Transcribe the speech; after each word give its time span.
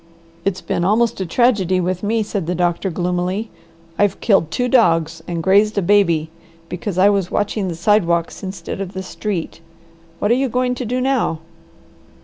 "It's 0.45 0.61
been 0.61 0.83
almost 0.83 1.21
a 1.21 1.27
tragedy 1.27 1.79
with 1.79 2.01
me," 2.01 2.23
said 2.23 2.47
the 2.47 2.55
doctor 2.55 2.89
gloomily. 2.89 3.51
"I've 3.99 4.19
killed 4.19 4.49
two 4.49 4.67
dogs 4.67 5.21
and 5.27 5.43
grazed 5.43 5.77
a 5.77 5.81
baby, 5.83 6.31
because 6.69 6.97
I 6.97 7.07
was 7.09 7.29
watching 7.29 7.67
the 7.67 7.75
sidewalks 7.75 8.41
instead 8.41 8.81
of 8.81 8.93
the 8.93 9.03
street. 9.03 9.61
What 10.17 10.31
are 10.31 10.33
you 10.33 10.49
going 10.49 10.73
to 10.73 10.85
do 10.85 11.01
now?" 11.01 11.41